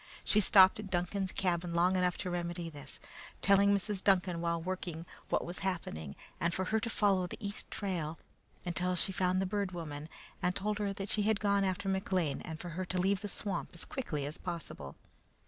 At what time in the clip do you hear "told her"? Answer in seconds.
10.55-10.91